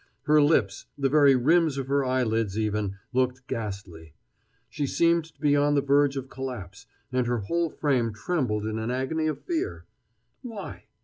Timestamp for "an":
8.79-8.89